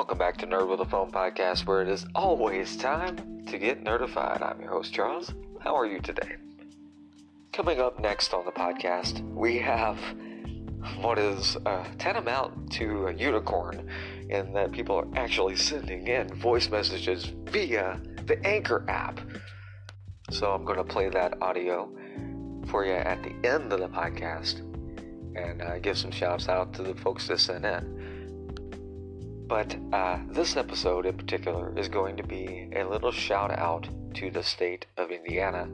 [0.00, 3.84] Welcome back to Nerd with a Phone podcast, where it is always time to get
[3.84, 4.40] nerdified.
[4.40, 5.30] I'm your host, Charles.
[5.60, 6.36] How are you today?
[7.52, 9.98] Coming up next on the podcast, we have
[11.02, 13.90] what is uh, tantamount to a unicorn
[14.30, 19.20] in that people are actually sending in voice messages via the Anchor app.
[20.30, 21.92] So I'm going to play that audio
[22.68, 24.60] for you at the end of the podcast
[25.36, 27.99] and uh, give some shouts out to the folks that sent in.
[29.50, 34.30] But uh, this episode in particular is going to be a little shout out to
[34.30, 35.68] the state of Indiana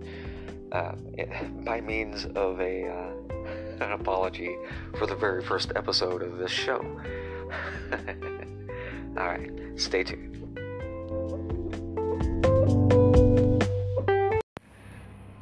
[0.72, 0.92] uh,
[1.62, 3.10] by means of a uh,
[3.84, 4.56] an apology
[4.96, 6.78] for the very first episode of this show.
[9.18, 10.32] All right, stay tuned.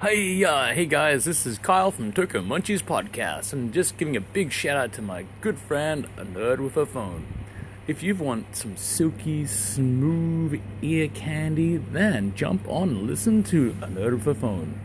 [0.02, 4.21] Hey, uh, hey guys, this is Kyle from Tokyo Munchies Podcast, and just giving a
[4.21, 7.43] big shout out to my good friend, a nerd with a phone.
[7.87, 13.87] If you want some silky, smooth ear candy, then jump on and listen to a
[14.27, 14.80] a phone.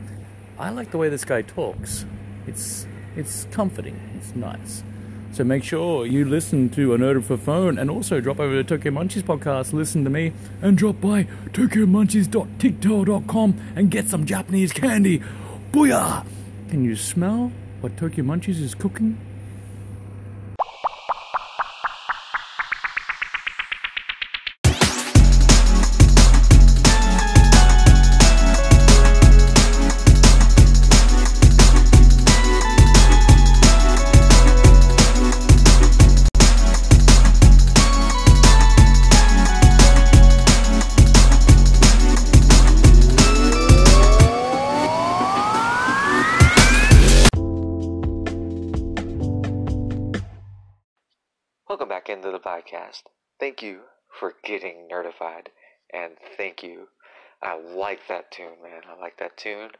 [0.57, 2.05] I like the way this guy talks.
[2.45, 3.97] It's it's comforting.
[4.17, 4.83] It's nice.
[5.31, 8.65] So make sure you listen to a nerd a phone and also drop over to
[8.65, 15.23] Tokyo Munchies podcast, listen to me, and drop by tokyomunchies.tiktok.com and get some Japanese candy.
[15.71, 16.25] Booyah!
[16.69, 19.17] Can you smell what Tokyo Munchies is cooking?
[52.69, 53.03] Podcast.
[53.39, 53.81] Thank you
[54.19, 55.47] for getting nerdified,
[55.93, 56.87] and thank you.
[57.41, 58.81] I like that tune, man.
[58.89, 59.71] I like that tune.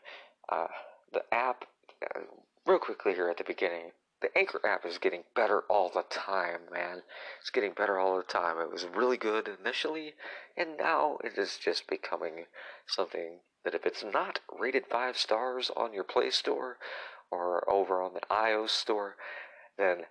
[0.48, 0.68] Uh,
[1.12, 1.66] the app,
[2.16, 2.22] uh,
[2.66, 3.92] real quickly here at the beginning,
[4.22, 7.02] the Anchor app is getting better all the time, man.
[7.40, 8.60] It's getting better all the time.
[8.60, 10.14] It was really good initially,
[10.58, 12.46] and now it is just becoming
[12.88, 16.78] something that if it's not rated five stars on your Play Store
[17.32, 19.16] or over on the iOS store,
[19.78, 20.04] then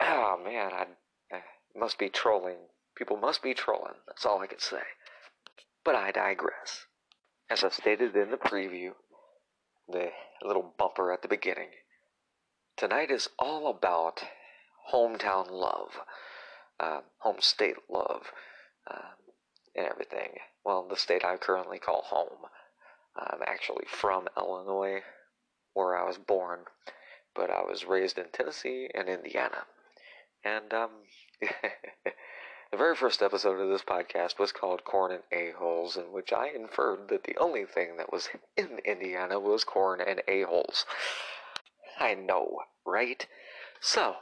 [0.00, 0.86] oh man, I
[1.74, 2.56] must be trolling.
[2.96, 3.94] People must be trolling.
[4.06, 4.82] That's all I can say.
[5.84, 6.86] But I digress.
[7.48, 8.92] As I stated in the preview,
[9.88, 10.10] the
[10.42, 11.70] little bumper at the beginning,
[12.76, 14.22] tonight is all about
[14.92, 16.00] hometown love,
[16.78, 18.32] uh, home state love,
[18.90, 19.10] uh,
[19.74, 20.38] and everything.
[20.64, 22.46] Well, the state I currently call home.
[23.16, 25.02] I'm actually from Illinois,
[25.74, 26.60] where I was born,
[27.34, 29.66] but I was raised in Tennessee and Indiana.
[30.44, 30.90] And um,
[32.70, 36.48] the very first episode of this podcast was called Corn and A-Holes, in which I
[36.48, 40.84] inferred that the only thing that was in Indiana was corn and a-holes.
[41.98, 43.26] I know, right?
[43.80, 44.16] So,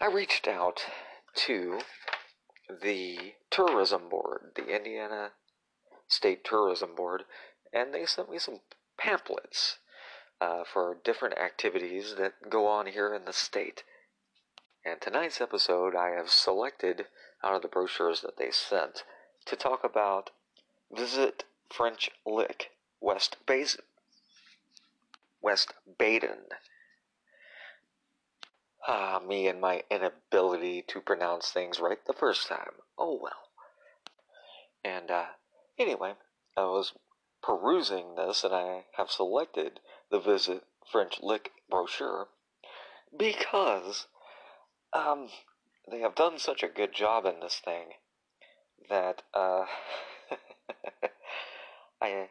[0.00, 0.84] I reached out
[1.46, 1.80] to
[2.82, 5.32] the tourism board, the Indiana
[6.08, 7.24] State Tourism Board,
[7.72, 8.60] and they sent me some
[8.98, 9.78] pamphlets
[10.40, 13.84] uh, for different activities that go on here in the state.
[14.86, 17.06] And tonight's episode, I have selected
[17.42, 19.02] out of the brochures that they sent
[19.46, 20.30] to talk about
[20.92, 22.70] Visit French Lick,
[23.00, 23.82] West Basin.
[25.42, 26.44] West Baden.
[28.86, 32.76] Ah, me and my inability to pronounce things right the first time.
[32.96, 33.50] Oh well.
[34.84, 35.26] And, uh,
[35.76, 36.12] anyway,
[36.56, 36.92] I was
[37.42, 39.80] perusing this and I have selected
[40.12, 42.28] the Visit French Lick brochure
[43.16, 44.06] because
[44.96, 45.28] um,
[45.90, 47.86] they have done such a good job in this thing
[48.88, 49.64] that uh,
[52.00, 52.28] I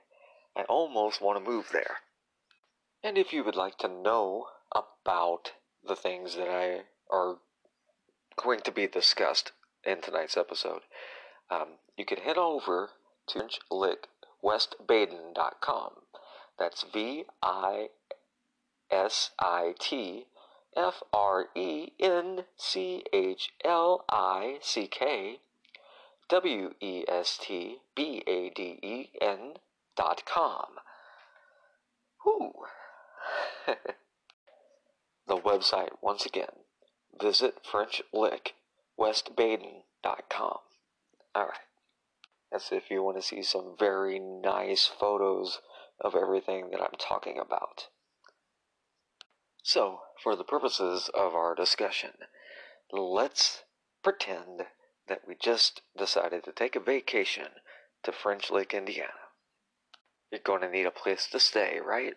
[0.56, 1.98] I almost want to move there.
[3.04, 5.52] And if you would like to know about
[5.86, 7.38] the things that I are
[8.42, 9.52] going to be discussed
[9.84, 10.82] in tonight's episode,
[11.52, 12.92] um, you can head over
[13.28, 15.92] to FrenchLickWestBaden.com.
[16.58, 17.90] That's V I
[18.90, 20.26] S I T
[20.76, 25.40] F R E N C H L I C K
[26.30, 29.54] W E S T B A D E N
[29.96, 30.80] dot com.
[32.24, 32.52] Whew.
[35.28, 36.66] the website, once again,
[37.22, 40.58] visit FrenchLickWestBaden.com.
[41.38, 41.60] Alright.
[42.52, 45.60] That's if you want to see some very nice photos
[46.00, 47.90] of everything that I'm talking about.
[49.68, 52.12] So, for the purposes of our discussion,
[52.92, 53.64] let's
[54.04, 54.68] pretend
[55.08, 57.48] that we just decided to take a vacation
[58.04, 59.32] to French Lake, Indiana.
[60.32, 62.14] You're going to need a place to stay, right?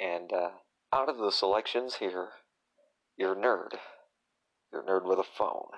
[0.00, 0.52] And uh,
[0.90, 2.30] out of the selections here,
[3.18, 3.76] your nerd,
[4.72, 5.68] your nerd with a phone,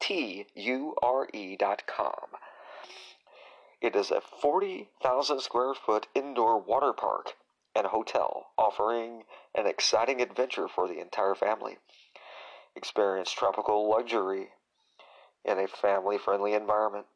[0.00, 2.26] T U R E dot com.
[3.80, 7.34] It is a 40,000 square foot indoor water park
[7.74, 9.24] and hotel offering
[9.54, 11.78] an exciting adventure for the entire family.
[12.74, 14.52] Experience tropical luxury
[15.44, 17.06] in a family friendly environment.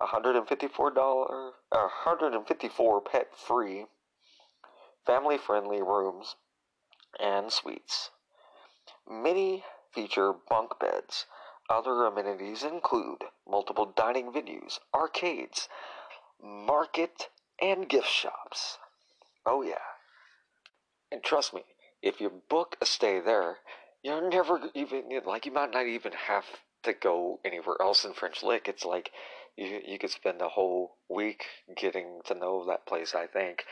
[0.00, 3.86] $154, 154 pet free,
[5.04, 6.36] family friendly rooms
[7.18, 8.10] and suites.
[9.08, 11.26] Many feature bunk beds.
[11.68, 15.68] Other amenities include multiple dining venues, arcades,
[16.40, 17.28] market,
[17.60, 18.78] and gift shops.
[19.44, 19.78] Oh, yeah.
[21.10, 21.62] And trust me,
[22.02, 23.58] if you book a stay there,
[24.02, 26.44] you're never even, like, you might not even have
[26.84, 28.68] to go anywhere else in French Lick.
[28.68, 29.10] It's like
[29.56, 31.46] you, you could spend a whole week
[31.76, 33.64] getting to know that place, I think.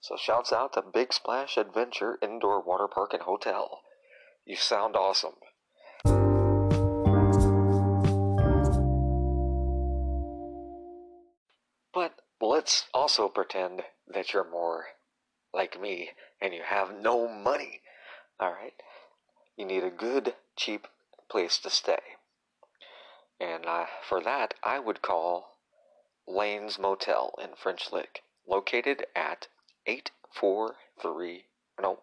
[0.00, 3.80] So, shouts out to Big Splash Adventure Indoor Water Park and Hotel.
[4.46, 5.34] You sound awesome.
[12.66, 14.86] Let's also pretend that you're more
[15.54, 16.10] like me
[16.42, 17.80] and you have no money.
[18.42, 18.72] Alright?
[19.56, 20.88] You need a good, cheap
[21.30, 22.00] place to stay.
[23.38, 25.58] And uh, for that, I would call
[26.26, 29.46] Lane's Motel in French Lick, located at
[29.86, 31.44] 843,
[31.80, 32.00] no,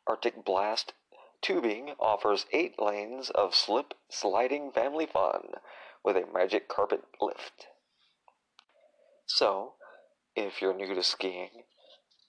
[0.09, 0.95] Arctic Blast
[1.43, 5.53] Tubing offers eight lanes of slip sliding family fun
[6.03, 7.67] with a magic carpet lift.
[9.27, 9.75] So,
[10.35, 11.65] if you're new to skiing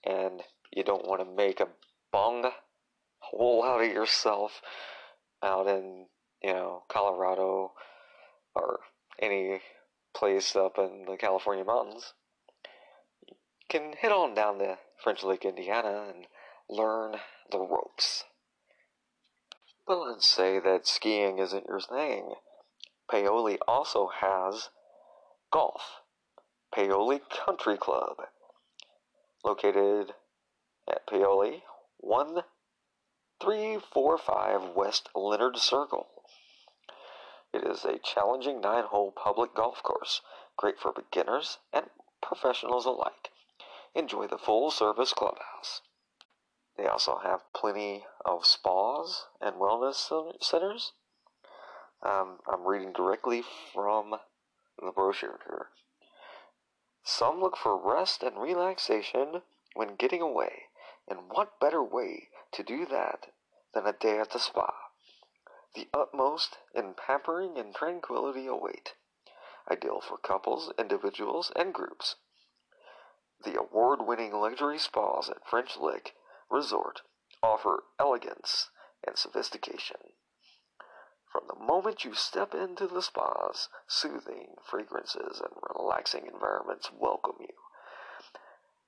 [0.03, 1.69] and you don't want to make a
[2.11, 2.51] bung
[3.19, 4.61] hole out of yourself
[5.41, 6.07] out in,
[6.43, 7.71] you know, Colorado
[8.53, 8.81] or
[9.19, 9.61] any
[10.13, 12.13] place up in the California mountains,
[13.27, 13.35] you
[13.69, 16.27] can head on down to French Lake, Indiana and
[16.69, 17.15] learn
[17.51, 18.25] the ropes.
[19.87, 22.35] But let's say that skiing isn't your thing.
[23.09, 24.69] Paoli also has
[25.51, 26.01] golf.
[26.71, 28.17] Paoli Country Club,
[29.43, 30.13] located
[30.87, 31.63] at Paoli
[31.97, 36.05] 1345 West Leonard Circle.
[37.51, 40.21] It is a challenging nine hole public golf course,
[40.55, 41.89] great for beginners and
[42.21, 43.31] professionals alike.
[43.95, 45.81] Enjoy the full service clubhouse.
[46.79, 50.09] They also have plenty of spas and wellness
[50.41, 50.93] centers.
[52.01, 53.43] Um, I'm reading directly
[53.73, 54.15] from
[54.81, 55.67] the brochure here.
[57.03, 59.41] Some look for rest and relaxation
[59.73, 60.67] when getting away,
[61.05, 63.33] and what better way to do that
[63.73, 64.73] than a day at the spa?
[65.75, 68.93] The utmost in pampering and tranquility await,
[69.69, 72.15] ideal for couples, individuals, and groups.
[73.43, 76.15] The award winning luxury spas at French Lick
[76.49, 77.01] Resort
[77.43, 78.69] offer elegance
[79.05, 79.97] and sophistication.
[81.31, 87.53] From the moment you step into the spas, soothing fragrances and relaxing environments welcome you.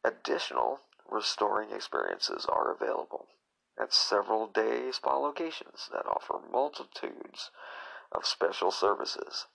[0.03, 3.27] Additional restoring experiences are available
[3.80, 7.51] at several day spa locations that offer multitudes
[8.12, 9.46] of special services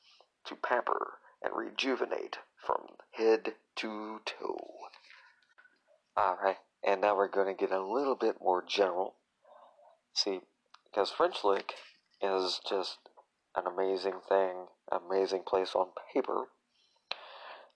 [0.44, 4.88] to pamper and rejuvenate from head to toe.
[6.16, 9.14] Alright, and now we're going to get a little bit more general.
[10.14, 10.40] See,
[10.84, 11.74] because French Lick
[12.22, 12.96] is just
[13.56, 16.44] an amazing thing, amazing place on paper.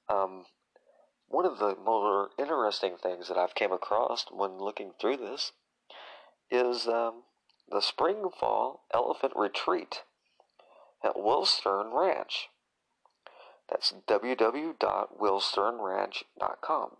[0.08, 0.46] Um,
[1.28, 5.50] one of the more interesting things that I've came across when looking through this
[6.50, 7.24] is um,
[7.68, 10.02] the Spring Fall Elephant Retreat
[11.04, 12.48] at Wilstem Ranch.
[13.68, 16.90] That's www.wilstemranch.com.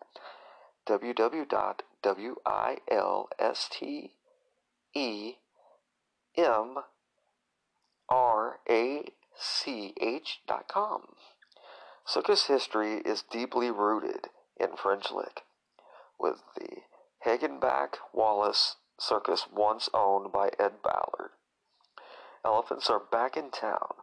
[0.89, 1.90] www.wilstemranch.com.
[12.07, 14.29] Circus history is deeply rooted
[14.59, 15.43] in French Lick,
[16.19, 16.83] with the
[17.25, 21.31] Hagenbeck Wallace Circus once owned by Ed Ballard.
[22.45, 23.95] Elephants are back in town,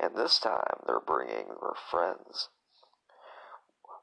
[0.00, 2.48] and this time they're bringing their friends.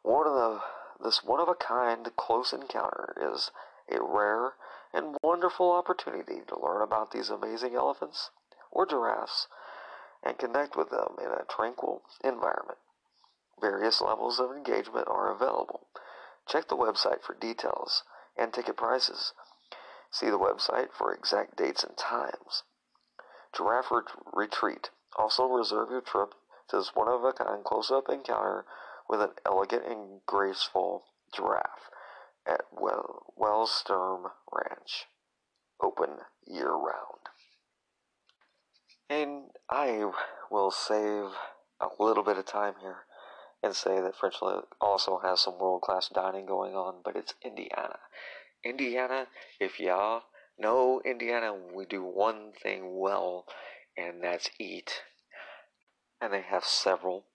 [0.04, 0.62] One of the
[1.02, 3.52] this one of a kind close encounter is
[3.90, 4.54] a rare
[4.94, 8.30] and wonderful opportunity to learn about these amazing elephants
[8.72, 9.48] or giraffes
[10.24, 12.78] and connect with them in a tranquil environment.
[13.60, 15.88] Various levels of engagement are available.
[16.48, 18.04] Check the website for details
[18.38, 19.34] and ticket prices.
[20.12, 22.64] See the website for exact dates and times.
[23.56, 23.92] Giraffe
[24.32, 24.90] Retreat.
[25.16, 26.34] Also reserve your trip
[26.70, 28.66] to this one of a kind close up encounter
[29.10, 31.90] with an elegant and graceful giraffe
[32.46, 35.06] at well- Wellsturm Ranch.
[35.82, 37.30] Open year round.
[39.10, 40.12] And I
[40.50, 41.32] will save
[41.80, 43.06] a little bit of time here
[43.62, 44.36] and say that French
[44.82, 48.00] also has some world class dining going on, but it's Indiana.
[48.64, 49.28] Indiana,
[49.60, 50.24] if y'all
[50.58, 53.46] know Indiana, we do one thing well,
[53.98, 55.02] and that's eat.
[56.22, 57.26] And they have several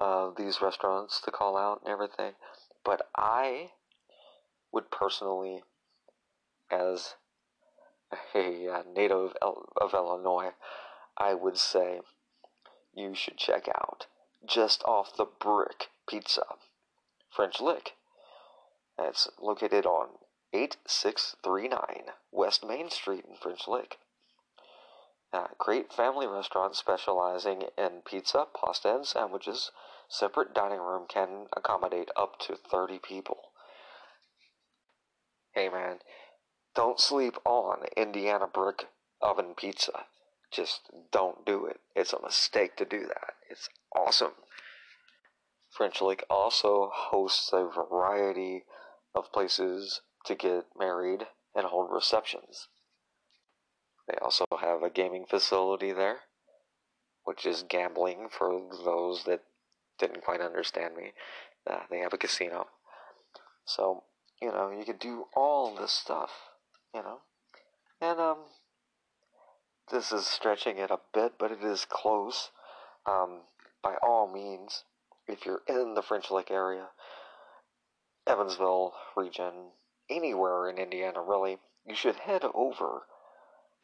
[0.00, 2.32] of these restaurants to call out and everything.
[2.84, 3.70] But I
[4.72, 5.62] would personally,
[6.70, 7.14] as
[8.34, 10.52] a uh, native of Illinois,
[11.16, 12.00] I would say
[12.94, 14.06] you should check out
[14.46, 16.44] just off the brick pizza,
[17.30, 17.92] French Lick.
[18.98, 20.08] It's located on
[20.52, 23.98] 8639 West Main Street in French Lick.
[25.30, 29.70] Uh, great family restaurant specializing in pizza, pasta, and sandwiches.
[30.08, 33.52] Separate dining room can accommodate up to 30 people.
[35.52, 35.98] Hey man,
[36.74, 38.86] don't sleep on Indiana brick
[39.20, 40.06] oven pizza.
[40.50, 41.80] Just don't do it.
[41.94, 43.34] It's a mistake to do that.
[43.50, 44.32] It's awesome.
[45.70, 48.64] French Lake also hosts a variety
[49.14, 52.68] of places to get married and hold receptions.
[54.08, 56.20] They also have a gaming facility there,
[57.24, 59.42] which is gambling for those that
[59.98, 61.12] didn't quite understand me.
[61.68, 62.68] Uh, they have a casino.
[63.66, 64.04] So,
[64.40, 66.30] you know, you could do all this stuff,
[66.94, 67.18] you know.
[68.00, 68.38] And, um,
[69.90, 72.50] this is stretching it a bit, but it is close.
[73.04, 73.42] Um,
[73.82, 74.84] by all means,
[75.26, 76.88] if you're in the French Lake area,
[78.26, 79.72] Evansville region,
[80.08, 83.02] anywhere in Indiana, really, you should head over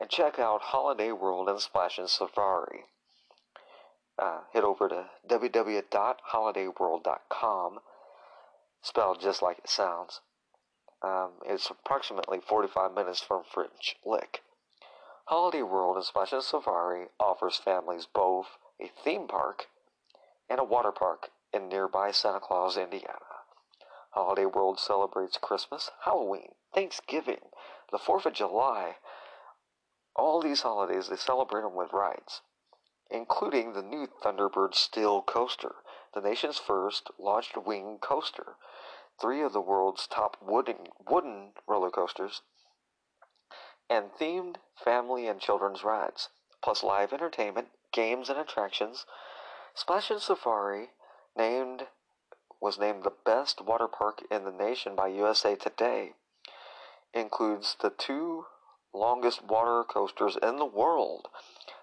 [0.01, 2.85] and check out Holiday World and Splashin' Safari.
[4.19, 7.81] Uh, head over to www.holidayworld.com,
[8.83, 10.21] spelled just like it sounds.
[11.03, 14.43] Um, it's approximately 45 minutes from French Lick.
[15.27, 19.69] Holiday World and Splashin' Safari offers families both a theme park
[20.49, 23.19] and a water park in nearby Santa Claus, Indiana.
[24.11, 27.51] Holiday World celebrates Christmas, Halloween, Thanksgiving,
[27.91, 28.97] the 4th of July.
[30.16, 32.40] All these holidays, they celebrate them with rides,
[33.11, 35.76] including the new Thunderbird Steel Coaster,
[36.14, 38.56] the nation's first launched wing coaster,
[39.21, 42.42] three of the world's top wooden, wooden roller coasters,
[43.90, 46.28] and themed family and children's rides,
[46.62, 49.06] plus live entertainment, games, and attractions.
[49.75, 50.90] Splashin' Safari
[51.37, 51.88] named
[52.61, 56.14] was named the best water park in the nation by USA Today.
[57.12, 58.47] Includes the two
[58.95, 61.29] longest water coasters in the world,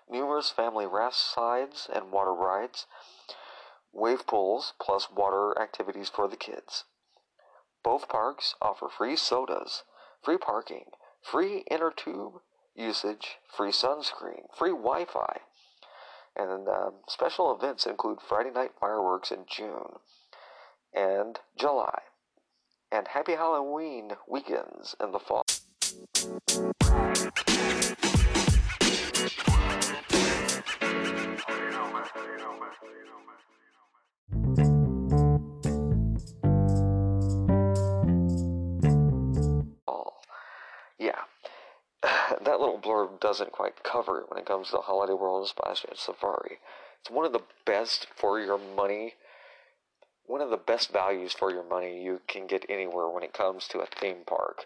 [0.10, 2.88] numerous family raft slides and water rides,
[3.92, 6.86] wave pools, plus water activities for the kids.
[7.84, 9.84] Both parks offer free sodas,
[10.24, 10.92] free parking,
[11.22, 12.42] free inner tube
[12.76, 15.42] usage, free sunscreen, free Wi Fi.
[16.36, 20.00] And um, special events include Friday night fireworks in June
[20.94, 22.04] and July,
[22.92, 25.44] and Happy Halloween weekends in the fall.
[40.98, 41.20] Yeah,
[42.04, 45.48] that little blurb doesn't quite cover it when it comes to the Holiday World and
[45.50, 46.60] Splash Safari.
[47.02, 49.16] It's one of the best for your money
[50.32, 53.68] one of the best values for your money you can get anywhere when it comes
[53.68, 54.66] to a theme park.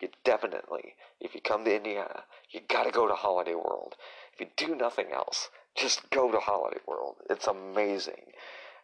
[0.00, 3.94] You definitely, if you come to Indiana, you gotta go to Holiday World.
[4.32, 7.16] If you do nothing else, just go to Holiday World.
[7.30, 8.32] It's amazing.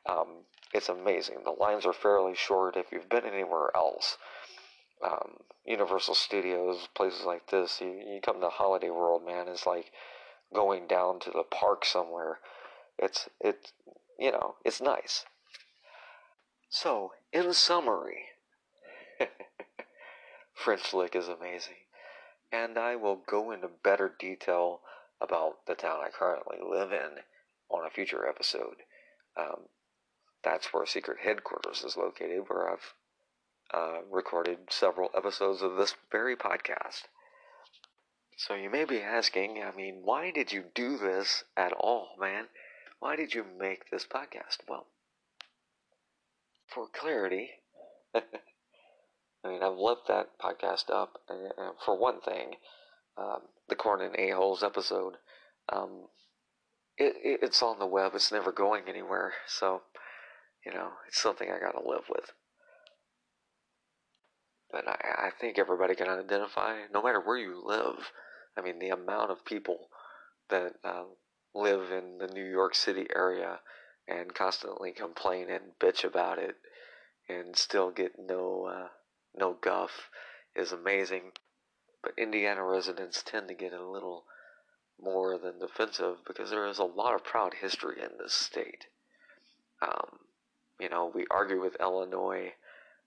[0.09, 1.45] Um, it's amazing.
[1.45, 4.17] The lines are fairly short if you've been anywhere else.
[5.05, 9.93] Um, Universal Studios, places like this, you, you come to Holiday World, man, it's like
[10.55, 12.39] going down to the park somewhere.
[12.99, 13.73] It's, it's,
[14.19, 15.25] you know, it's nice.
[16.69, 18.25] So, in summary,
[20.55, 21.87] French Lick is amazing,
[22.51, 24.81] and I will go into better detail
[25.21, 27.23] about the town I currently live in
[27.71, 28.77] on a future episode.
[29.37, 29.69] Um,
[30.43, 32.95] that's where Secret Headquarters is located, where I've
[33.73, 37.05] uh, recorded several episodes of this very podcast.
[38.37, 42.49] So you may be asking, I mean, why did you do this at all, man?
[42.99, 44.59] Why did you make this podcast?
[44.69, 44.87] Well,
[46.67, 47.51] for clarity,
[49.45, 51.19] I mean, I've left that podcast up.
[51.29, 52.55] And for one thing,
[53.19, 55.15] um, the Corn and A-Holes episode,
[55.73, 56.07] um,
[56.97, 58.13] it, it, it's on the web.
[58.15, 59.33] It's never going anywhere.
[59.47, 59.83] So,
[60.65, 62.33] you know, it's something I got to live with.
[64.71, 68.13] But I, I think everybody can identify, no matter where you live.
[68.57, 69.89] I mean, the amount of people
[70.51, 71.05] that uh,
[71.55, 73.61] live in the New York City area
[74.09, 76.57] and constantly complain and bitch about it
[77.29, 78.89] and still get no uh,
[79.37, 80.11] no guff
[80.55, 81.33] is amazing.
[82.03, 84.25] But Indiana residents tend to get a little
[85.01, 88.87] more than defensive because there is a lot of proud history in this state.
[89.81, 90.19] Um,
[90.81, 92.55] you know, we argue with Illinois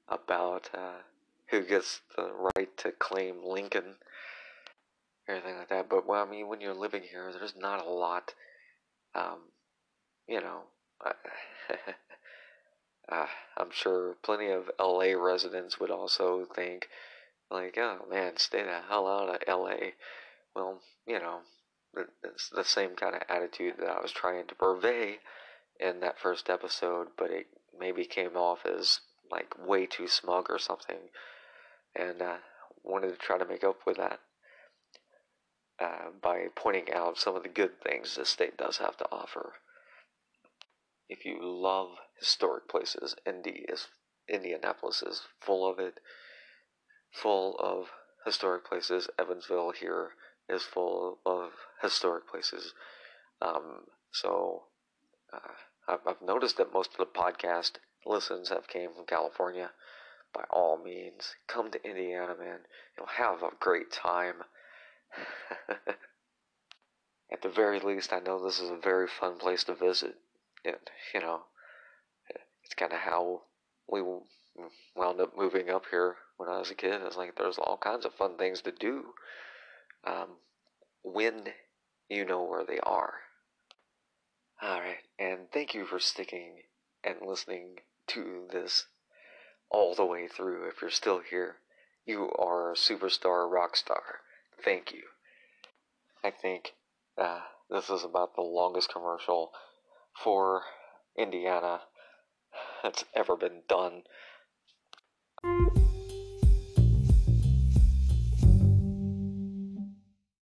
[0.07, 1.01] about uh,
[1.47, 3.95] who gets the right to claim Lincoln,
[5.27, 5.89] everything like that.
[5.89, 8.33] But well, I mean, when you're living here, there's not a lot.
[9.13, 9.39] Um,
[10.27, 10.61] you know,
[13.09, 16.87] uh, I'm sure plenty of LA residents would also think,
[17.51, 19.91] like, oh man, stay the hell out of LA.
[20.55, 21.39] Well, you know,
[22.23, 25.19] it's the same kind of attitude that I was trying to purvey
[25.79, 30.59] in that first episode, but it maybe came off as like way too smug or
[30.59, 31.09] something,
[31.95, 32.37] and uh,
[32.83, 34.19] wanted to try to make up with that
[35.79, 39.53] uh, by pointing out some of the good things the state does have to offer
[41.09, 43.87] if you love historic places, Indy is
[44.27, 45.99] Indianapolis is full of it,
[47.11, 47.91] full of
[48.25, 49.07] historic places.
[49.19, 50.11] Evansville here
[50.49, 51.51] is full of
[51.81, 52.73] historic places.
[53.41, 54.63] Um, so
[55.31, 55.39] uh,
[55.87, 57.73] I've, I've noticed that most of the podcast
[58.05, 59.71] listens have came from California.
[60.33, 62.59] By all means, come to Indiana, man.
[62.97, 64.43] You'll have a great time.
[67.31, 70.15] At the very least, I know this is a very fun place to visit
[70.65, 70.77] and
[71.13, 71.41] you know,
[72.65, 73.43] it's kind of how
[73.87, 77.01] we wound up moving up here when I was a kid.
[77.05, 79.13] It's like there's all kinds of fun things to do
[80.05, 80.37] um,
[81.03, 81.49] when
[82.09, 83.13] you know where they are.
[84.61, 86.63] All right, and thank you for sticking
[87.03, 88.85] and listening to this
[89.69, 90.67] all the way through.
[90.67, 91.57] If you're still here,
[92.05, 94.21] you are a superstar rock star.
[94.63, 95.03] Thank you.
[96.23, 96.73] I think
[97.17, 99.51] uh, this is about the longest commercial
[100.23, 100.63] for
[101.17, 101.81] Indiana
[102.85, 104.03] that's ever been done.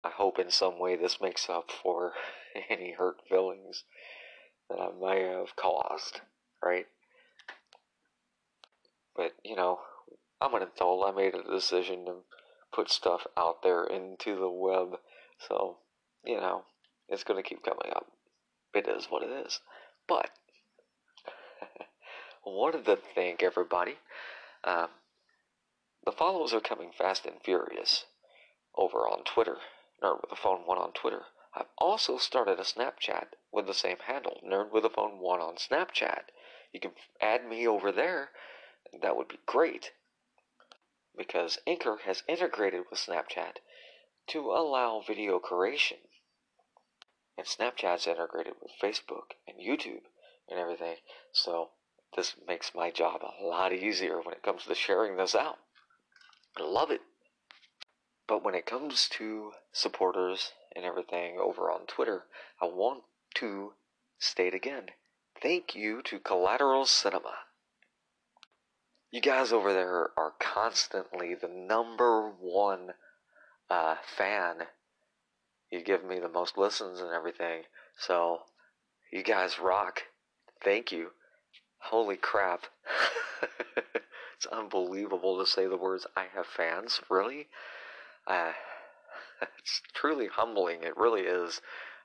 [0.03, 2.15] I hope in some way this makes up for
[2.71, 3.85] any hurt feelings
[4.71, 6.23] that I may have caused,
[6.65, 6.87] right?
[9.15, 9.81] But, you know,
[10.41, 11.07] I'm an adult.
[11.07, 12.15] I made a decision to
[12.73, 14.99] put stuff out there into the web.
[15.47, 15.77] So,
[16.25, 16.63] you know,
[17.11, 18.07] it's going to keep coming up.
[18.73, 19.61] It is what it is.
[20.09, 20.31] But,
[22.45, 23.97] wanted to thank everybody.
[24.65, 24.89] Um,
[26.05, 28.05] the follows are coming fast and furious
[28.75, 29.57] over on Twitter.
[30.03, 31.27] Nerd with a Phone 1 on Twitter.
[31.55, 35.57] I've also started a Snapchat with the same handle, Nerd with a Phone 1 on
[35.57, 36.31] Snapchat.
[36.73, 38.31] You can add me over there.
[39.03, 39.93] That would be great.
[41.17, 43.57] Because Anchor has integrated with Snapchat
[44.29, 45.99] to allow video creation.
[47.37, 50.05] And Snapchat's integrated with Facebook and YouTube
[50.49, 50.97] and everything.
[51.33, 51.71] So
[52.17, 55.59] this makes my job a lot easier when it comes to sharing this out.
[56.57, 57.03] I love it.
[58.27, 62.25] But when it comes to supporters and everything over on Twitter,
[62.61, 63.03] I want
[63.37, 63.73] to
[64.19, 64.91] state again
[65.43, 67.35] thank you to Collateral Cinema.
[69.11, 72.91] You guys over there are constantly the number one
[73.69, 74.67] uh, fan.
[75.71, 77.63] You give me the most listens and everything.
[77.99, 78.41] So,
[79.13, 80.03] you guys rock.
[80.63, 81.11] Thank you.
[81.85, 82.67] Holy crap.
[84.37, 87.01] it's unbelievable to say the words, I have fans.
[87.09, 87.49] Really?
[88.27, 88.53] Uh,
[89.59, 90.83] it's truly humbling.
[90.83, 91.61] It really is.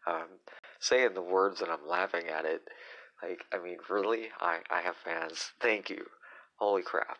[0.08, 0.40] Um,
[0.80, 2.62] saying the words and I'm laughing at it.
[3.22, 4.30] Like, I mean, really?
[4.40, 5.52] I, I have fans.
[5.60, 6.06] Thank you.
[6.58, 7.20] Holy crap.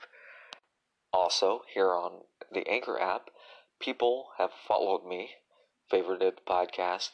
[1.12, 3.30] Also, here on the Anchor app,
[3.80, 5.32] people have followed me,
[5.92, 7.12] favorited the podcast,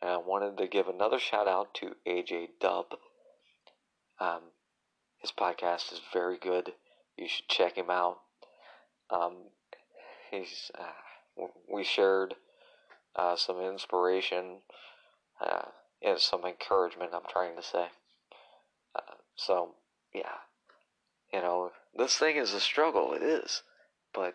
[0.00, 2.86] and I wanted to give another shout out to AJ Dub.
[4.18, 4.52] Um,
[5.26, 6.72] his podcast is very good.
[7.16, 8.18] You should check him out.
[9.10, 9.34] Um,
[10.30, 12.34] he's uh, we shared
[13.16, 14.58] uh, some inspiration
[15.40, 17.10] uh, and some encouragement.
[17.12, 17.86] I'm trying to say.
[18.94, 19.70] Uh, so
[20.14, 20.36] yeah,
[21.32, 23.12] you know this thing is a struggle.
[23.12, 23.62] It is,
[24.14, 24.34] but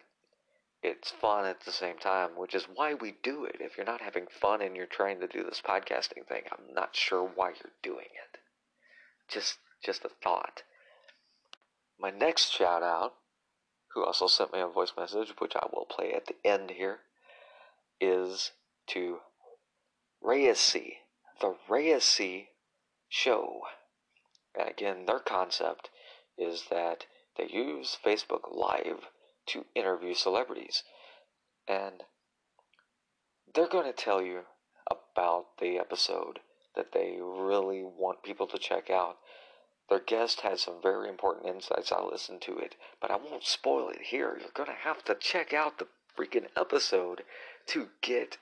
[0.84, 3.58] it's fun at the same time, which is why we do it.
[3.62, 6.98] If you're not having fun and you're trying to do this podcasting thing, I'm not
[6.98, 8.40] sure why you're doing it.
[9.30, 10.64] Just just a thought.
[12.02, 13.14] My next shout out,
[13.94, 17.02] who also sent me a voice message, which I will play at the end here,
[18.00, 18.52] is
[18.88, 19.20] to
[20.24, 20.94] Reyesi,
[21.40, 22.48] the Reyesi
[23.08, 23.62] show.
[24.58, 25.90] And again, their concept
[26.38, 27.06] is that
[27.38, 29.10] they use Facebook Live
[29.48, 30.84] to interview celebrities.
[31.68, 32.04] And
[33.54, 34.42] they're going to tell you
[34.90, 36.40] about the episode
[36.76, 39.18] that they really want people to check out.
[39.92, 41.92] Their guest has some very important insights.
[41.92, 44.38] I listened to it, but I won't spoil it here.
[44.40, 47.24] You're going to have to check out the freaking episode
[47.68, 48.38] to get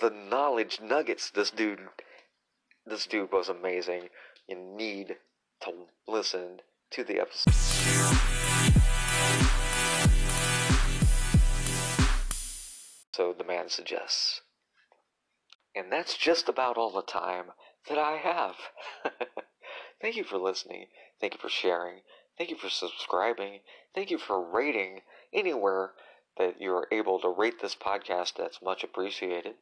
[0.00, 1.80] the knowledge nuggets this dude
[2.86, 4.08] this dude was amazing.
[4.48, 5.16] You need
[5.60, 5.72] to
[6.08, 6.60] listen
[6.92, 7.52] to the episode.
[13.12, 14.40] So the man suggests.
[15.76, 17.50] And that's just about all the time
[17.90, 18.56] that I have.
[20.02, 20.86] Thank you for listening.
[21.20, 22.00] Thank you for sharing.
[22.36, 23.60] Thank you for subscribing.
[23.94, 25.92] Thank you for rating anywhere
[26.36, 28.32] that you're able to rate this podcast.
[28.36, 29.54] That's much appreciated.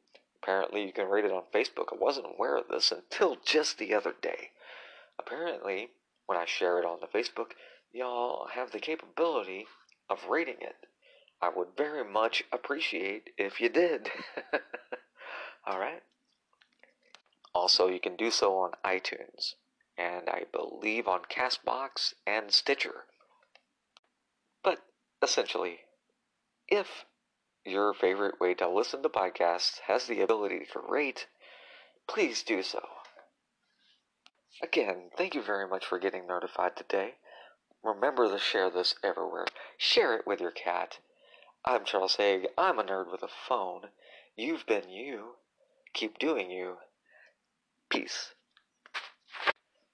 [0.42, 1.92] Apparently, you can rate it on Facebook.
[1.92, 4.52] I wasn't aware of this until just the other day.
[5.18, 5.90] Apparently,
[6.24, 7.50] when I share it on the Facebook,
[7.92, 9.66] y'all have the capability
[10.08, 10.86] of rating it.
[11.42, 14.08] I would very much appreciate if you did.
[15.70, 16.02] Alright?
[17.54, 19.56] Also, you can do so on iTunes
[20.00, 23.04] and I believe on Castbox and Stitcher.
[24.64, 24.78] But
[25.22, 25.80] essentially,
[26.68, 27.04] if
[27.66, 31.26] your favorite way to listen to podcasts has the ability to rate,
[32.08, 32.80] please do so.
[34.62, 37.14] Again, thank you very much for getting nerdified today.
[37.82, 39.46] Remember to share this everywhere.
[39.76, 40.98] Share it with your cat.
[41.64, 42.46] I'm Charles Haig.
[42.56, 43.88] I'm a nerd with a phone.
[44.36, 45.36] You've been you.
[45.92, 46.76] Keep doing you.
[47.90, 48.32] Peace.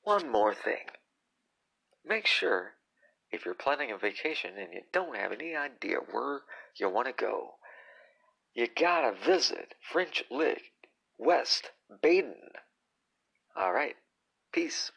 [0.06, 0.86] One more thing.
[2.04, 2.74] Make sure
[3.32, 6.42] if you're planning a vacation and you don't have any idea where
[6.78, 7.54] you want to go,
[8.54, 10.62] you gotta visit French Lick,
[11.18, 11.70] West
[12.02, 12.36] Baden.
[13.56, 13.96] All right,
[14.52, 14.92] peace.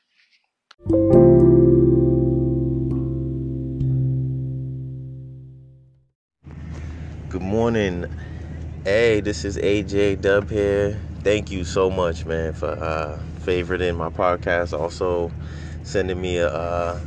[7.29, 8.05] Good morning.
[8.83, 11.01] Hey, this is AJ Dub here.
[11.23, 13.17] Thank you so much, man, for uh,
[13.49, 14.77] favoriting my podcast.
[14.77, 15.31] Also,
[15.81, 16.99] sending me a uh,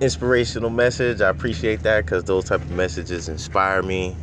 [0.00, 1.20] inspirational message.
[1.20, 4.16] I appreciate that because those type of messages inspire me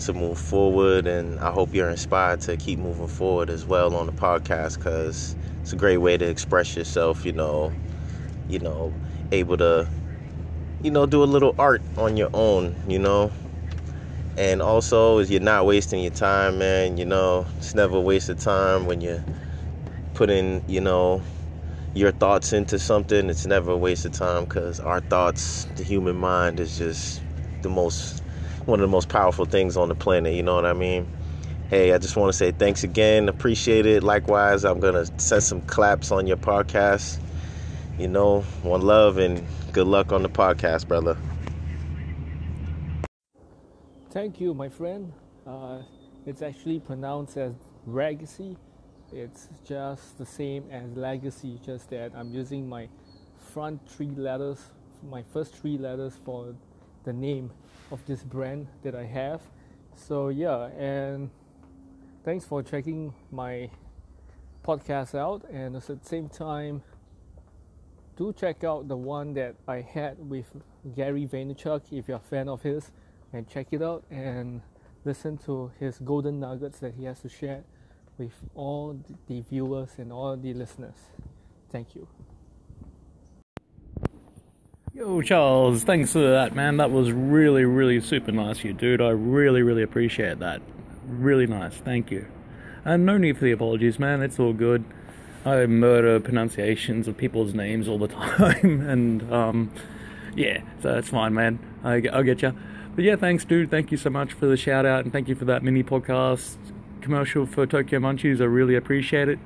[0.00, 4.06] to move forward, and I hope you're inspired to keep moving forward as well on
[4.06, 7.24] the podcast because it's a great way to express yourself.
[7.24, 7.72] You know,
[8.48, 8.92] you know,
[9.30, 9.88] able to,
[10.82, 12.78] you know, do a little art on your own.
[12.88, 13.32] You know
[14.38, 18.28] and also is you're not wasting your time man you know it's never a waste
[18.28, 19.22] of time when you
[20.16, 21.22] put in you know
[21.92, 26.16] your thoughts into something it's never a waste of time because our thoughts the human
[26.16, 27.20] mind is just
[27.60, 28.20] the most
[28.64, 31.06] one of the most powerful things on the planet you know what i mean
[31.68, 35.60] hey i just want to say thanks again appreciate it likewise i'm gonna send some
[35.62, 37.20] claps on your podcast
[37.98, 41.18] you know one love and good luck on the podcast brother
[44.10, 45.12] Thank you, my friend.
[45.46, 45.82] Uh,
[46.24, 47.52] it's actually pronounced as
[47.86, 48.56] legacy.
[49.12, 52.88] It's just the same as legacy, just that I'm using my
[53.52, 54.70] front three letters,
[55.08, 56.54] my first three letters for
[57.04, 57.50] the name
[57.92, 59.40] of this brand that I have.
[59.94, 61.30] So, yeah, and
[62.24, 63.70] thanks for checking my
[64.64, 65.48] podcast out.
[65.50, 66.82] And at the same time,
[68.16, 70.46] do check out the one that I had with
[70.96, 72.90] Gary Vaynerchuk if you're a fan of his
[73.32, 74.62] and check it out and
[75.04, 77.62] listen to his golden nuggets that he has to share
[78.18, 78.98] with all
[79.28, 80.96] the viewers and all the listeners.
[81.70, 82.08] Thank you.
[84.94, 86.78] Yo, Charles, thanks for that, man.
[86.78, 89.02] That was really, really super nice you, dude.
[89.02, 90.62] I really, really appreciate that.
[91.06, 91.74] Really nice.
[91.74, 92.26] Thank you.
[92.84, 94.22] And no need for the apologies, man.
[94.22, 94.84] It's all good.
[95.44, 99.72] I murder pronunciations of people's names all the time, and um,
[100.34, 101.58] yeah, so that's fine, man.
[101.84, 102.56] I, I'll get you.
[102.94, 103.70] But yeah, thanks, dude.
[103.70, 106.56] Thank you so much for the shout out, and thank you for that mini podcast
[107.06, 108.40] commercial for Tokyo Munchies.
[108.40, 109.38] I really appreciate it.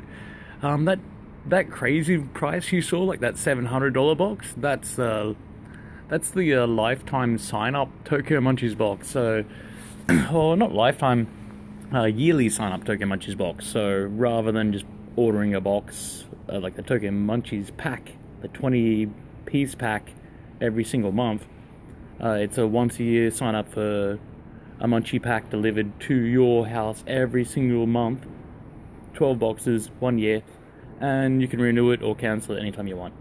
[0.63, 0.99] Um, that
[1.47, 5.35] that crazy price you saw, like that seven hundred dollar box, that's uh,
[6.09, 9.11] that's the uh, lifetime sign up Tokyo Munchies box.
[9.11, 9.45] So,
[10.09, 11.29] well, not lifetime,
[11.95, 13.67] uh, yearly sign up Tokyo Munchies box.
[13.67, 19.07] So rather than just ordering a box uh, like the Tokyo Munchies pack, the twenty
[19.45, 20.13] piece pack
[20.63, 21.45] every single month
[22.23, 24.19] uh, it's a once a year sign up for
[24.81, 28.27] a munchie pack delivered to your house every single month.
[29.15, 30.43] 12 boxes, one year,
[31.01, 33.13] and you can renew it or cancel it anytime you want.